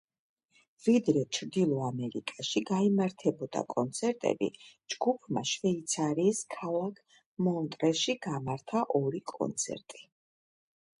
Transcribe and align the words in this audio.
ვიდრე 0.85 1.21
ჩრდილო 1.37 1.81
ამერიკაში 1.87 2.63
გაიმართებოდა 2.69 3.63
კონცერტები, 3.75 4.49
ჯგუფმა 4.95 5.45
შვეიცარიის 5.53 6.43
ქალაქ 6.57 7.01
მონტრეში 7.49 8.21
გამართა 8.29 8.87
ორი 9.05 9.27
კონცერტი. 9.39 10.07